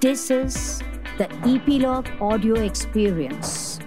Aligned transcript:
This 0.00 0.30
is 0.30 0.80
the 1.18 1.28
Epilogue 1.44 2.06
Audio 2.22 2.54
Experience. 2.54 3.78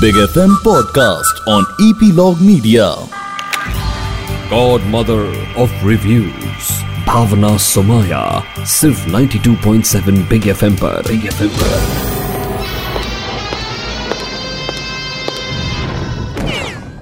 Big 0.00 0.14
FM 0.14 0.54
podcast 0.62 1.42
on 1.48 1.66
Epilogue 1.80 2.40
Media. 2.40 2.86
Godmother 4.48 5.26
of 5.56 5.74
Reviews 5.82 6.70
Bhawana 7.08 7.56
Somaaya 7.66 8.22
सिर्फ़ 8.76 9.04
92.7 9.08 10.22
big 10.30 10.48
FM 10.48 10.76
पर 10.84 11.02
big 11.08 11.26
FM 11.26 11.48
पर 11.58 11.76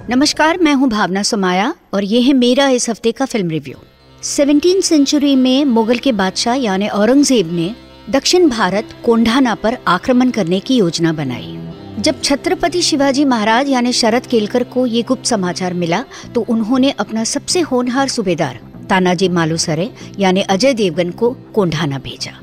नमस्कार 0.09 0.57
मैं 0.57 0.73
हूँ 0.73 0.89
भावना 0.89 1.23
सोमाया 1.23 1.73
और 1.93 2.03
ये 2.03 2.21
है 2.21 2.33
मेरा 2.43 2.69
इस 2.81 2.89
हफ़्ते 2.89 3.11
का 3.11 3.25
फ़िल्म 3.25 3.49
रिव्यू 3.49 3.92
सेवनटीन 4.23 4.81
सेंचुरी 4.81 5.35
में 5.35 5.65
मुगल 5.65 5.97
के 5.97 6.11
बादशाह 6.11 6.55
यानी 6.55 6.87
औरंगज़ेब 6.89 7.51
ने 7.51 7.69
दक्षिण 8.09 8.47
भारत 8.49 8.89
कोंढाना 9.05 9.55
पर 9.55 9.77
आक्रमण 9.87 10.29
करने 10.31 10.59
की 10.59 10.75
योजना 10.75 11.11
बनाई। 11.13 11.57
जब 11.99 12.21
छत्रपति 12.21 12.81
शिवाजी 12.81 13.25
महाराज 13.25 13.69
यानी 13.69 13.91
शरद 13.93 14.25
केलकर 14.25 14.63
को 14.65 14.85
ये 14.85 15.01
गुप्त 15.01 15.25
समाचार 15.25 15.73
मिला 15.73 16.03
तो 16.35 16.41
उन्होंने 16.49 16.91
अपना 16.93 17.23
सबसे 17.23 17.61
होनहार 17.61 18.07
सूबेदार, 18.07 18.59
तानाजी 18.89 19.29
मालूसरे 19.29 19.89
यानी 20.19 20.41
अजय 20.43 20.73
देवगन 20.73 21.11
को 21.11 21.31
कोंढाना 21.55 21.99
भेजा। 21.99 22.39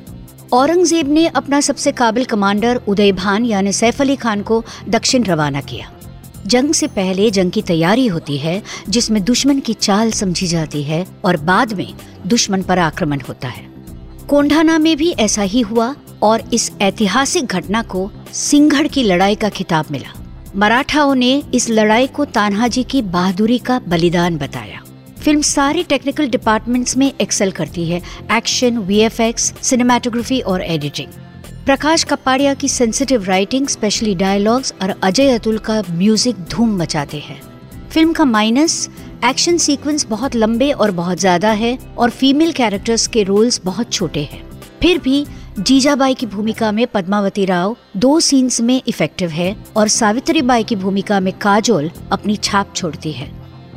औरंगज़ेब 0.52 1.08
ने 1.08 1.26
अपना 1.28 1.60
सबसे 1.62 1.92
काबिल 1.92 2.24
कमांडर 2.26 2.80
उदय 2.88 3.12
भान 3.14 3.44
यानी 3.46 3.72
सैफ 3.72 4.00
अली 4.00 4.16
खान 4.16 4.42
को 4.42 4.62
दक्षिण 4.88 5.24
रवाना 5.24 5.60
किया। 5.62 5.90
जंग 6.46 6.72
से 6.72 6.86
पहले 6.86 7.30
जंग 7.30 7.50
की 7.50 7.62
तैयारी 7.62 8.06
होती 8.06 8.38
है, 8.38 8.62
जिसमें 8.88 9.24
दुश्मन 9.24 9.60
की 9.60 9.74
चाल 9.74 10.10
समझी 10.10 10.46
जाती 10.46 10.82
है 10.82 11.06
और 11.24 11.36
बाद 11.36 11.72
में 11.72 11.94
दुश्मन 12.26 12.62
पर 12.62 12.78
आक्रमण 12.78 13.20
होता 13.20 13.48
है। 13.48 13.68
कोंढाना 14.28 14.78
में 14.78 14.96
भी 14.96 15.10
ऐसा 15.10 15.42
ही 15.42 15.60
हुआ 15.60 15.94
और 16.22 16.42
इस 16.52 16.72
ऐतिहासिक 16.80 17.44
घटना 17.44 17.82
को 17.82 18.10
सिंघड़ 18.32 18.86
की 18.86 19.02
लड़ाई 19.02 19.34
का 19.34 19.48
खिताब 19.48 19.84
मिला। 19.90 20.18
मराठाओं 20.56 21.14
ने 21.14 21.42
इस 21.54 21.70
लड़ाई 21.70 22.06
को 22.06 22.24
तान्हाजी 22.24 22.82
की 22.82 23.02
बहादुरी 23.02 23.58
का 23.58 23.78
बलिदान 23.78 24.36
बताया। 24.36 24.82
फ़िल्म 25.22 25.40
सारे 25.40 25.82
टेक्निकल 25.82 26.28
डिपार्टमेंट्स 26.28 26.96
में 26.96 27.12
एक्सेल 27.20 27.50
करती 27.50 27.84
है, 27.84 28.02
एक्शन 28.32 28.78
वीएफएक्स 28.78 29.52
सिनेमाटोग्राफी 29.62 30.40
और 30.40 30.62
एडिटिंग। 30.62 31.08
प्रकाश 31.70 32.02
कपाड़िया 32.04 32.52
की 32.54 32.68
सेंसिटिव 32.68 33.24
राइटिंग 33.24 33.66
स्पेशली 33.68 34.14
डायलॉग्स 34.14 34.72
और 34.82 34.94
अजय 35.02 35.28
अतुल 35.30 35.58
का 35.58 35.80
म्यूज़िक 35.90 36.36
धूम 36.50 36.74
मचाते 36.76 37.18
हैं। 37.18 37.40
फ़िल्म 37.90 38.12
का 38.12 38.24
माइनस 38.24 38.88
एक्शन 39.24 39.58
सीक्वेंस 39.58 40.06
बहुत 40.06 40.36
लंबे 40.36 40.70
और 40.72 40.90
बहुत 40.90 41.18
ज़्यादा 41.18 41.50
है 41.52 41.76
और 41.98 42.10
फीमेल 42.10 42.52
कैरेक्टर्स 42.52 43.06
के 43.06 43.22
रोल्स 43.22 43.60
बहुत 43.64 43.92
छोटे 43.92 44.24
हैं। 44.24 44.42
फिर 44.82 44.98
भी 44.98 45.24
जीजाबाई 45.58 46.14
की 46.14 46.26
भूमिका 46.26 46.72
में 46.72 46.86
पद्मावती 46.86 47.44
राव 47.44 47.76
दो 47.96 48.18
सीन्स 48.20 48.60
में 48.60 48.80
इफ़ेक्टिव 48.88 49.30
है 49.30 49.56
और 49.76 49.88
सावित्री 49.90 50.42
बाई 50.42 50.64
की 50.64 50.76
भूमिका 50.76 51.20
में 51.20 51.32
काजोल 51.38 51.90
अपनी 52.12 52.36
छाप 52.36 52.74
छोड़ती 52.76 53.12
है। 53.12 53.32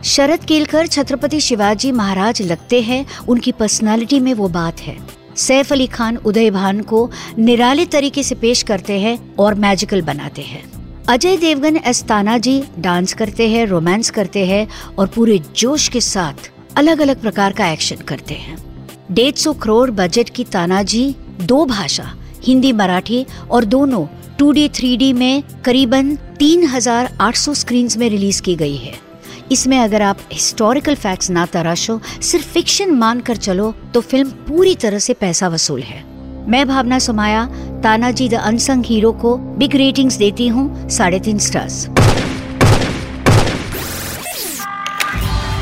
शरद 0.05 0.45
केलकर, 0.45 0.87
छत्रपति 0.87 1.39
शिवाजी 1.41 1.91
महाराज 1.91 2.41
लगते 2.41 2.81
हैं, 2.81 3.05
उनकी 3.27 3.51
पर्सनालिटी 3.51 4.19
में 4.19 4.33
वो 4.33 4.47
बात 4.51 4.79
है। 4.79 4.97
सैफ 5.37 5.71
अली 5.73 5.87
खान 5.87 6.17
उदय 6.17 6.49
भान 6.51 6.81
को 6.81 7.09
निराले 7.39 7.85
तरीके 7.85 8.23
से 8.23 8.35
पेश 8.35 8.61
करते 8.61 8.99
हैं 8.99 9.35
और 9.35 9.55
मैजिकल 9.55 10.01
बनाते 10.01 10.41
हैं। 10.41 10.63
अजय 11.09 11.37
देवगन 11.37 11.77
एस 11.77 12.03
तानाजी 12.03 12.63
डांस 12.79 13.13
करते 13.13 13.49
हैं 13.49 13.65
रोमांस 13.65 14.09
करते 14.09 14.45
हैं 14.45 14.67
और 14.99 15.07
पूरे 15.07 15.39
जोश 15.55 15.87
के 15.87 16.01
साथ 16.01 16.51
अलग 16.77 16.99
अलग 16.99 17.21
प्रकार 17.21 17.53
का 17.53 17.67
एक्शन 17.67 17.95
करते 17.95 18.33
हैं। 18.33 18.57
डेढ़ 19.11 19.35
सौ 19.35 19.53
करोड़ 19.53 19.91
बजट 19.91 20.29
की 20.29 20.43
तानाजी 20.43 21.15
दो 21.41 21.65
भाषा 21.65 22.13
हिंदी 22.43 22.71
मराठी 22.71 23.25
और 23.51 23.65
दोनों 23.65 24.05
2D 24.37 24.69
3D 24.69 25.13
में 25.13 25.43
करीबन 25.65 26.15
3,800 26.15 27.53
स्क्रीन 27.53 27.89
में 27.97 28.09
रिलीज़ 28.09 28.41
की 28.41 28.55
गई 28.55 28.75
है। 28.75 29.12
इसमें 29.51 29.79
अगर 29.79 30.01
आप 30.01 30.17
हिस्टोरिकल 30.33 30.95
फैक्ट्स 30.95 31.29
ना 31.29 31.45
तराशो 31.45 32.01
सिर्फ़ 32.21 32.45
फिक्शन 32.45 32.91
मान 32.91 33.19
कर 33.19 33.35
चलो 33.35 33.75
तो 33.93 34.01
फ़िल्म 34.01 34.29
पूरी 34.29 34.75
तरह 34.75 34.99
से 34.99 35.13
पैसा 35.13 35.47
वसूल 35.47 35.81
है। 35.81 36.03
मैं 36.47 36.67
Bhawana 36.67 36.99
Somaaya 36.99 37.45
Tanhaji 37.83 38.29
the 38.29 38.33
unsung 38.33 38.85
hero 38.85 39.11
को 39.11 39.37
बिग 39.37 39.75
रेटिंग्स 39.75 40.15
देती 40.15 40.47
हूँ 40.47 40.89
साढ़े 40.89 41.19
तीन 41.19 41.37
stars 41.39 41.87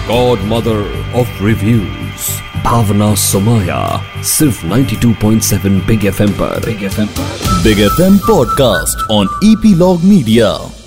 Godmother 0.09 0.79
of 1.15 1.29
Reviews 1.41 2.23
Bhawana 2.63 3.15
Somaaya 3.15 4.01
सिर्फ़ 4.23 4.65
92.7 4.65 5.87
बिग 5.87 6.05
एफएम 6.05 6.31
पर। 6.31 6.65
बिग 6.65 6.83
एफएम 6.83 7.07
पर। 7.07 7.41
Big 7.63 7.77
FM 7.77 8.19
podcast 8.29 9.07
on 9.11 9.25
Epilogue 9.43 10.05
Media. 10.13 10.80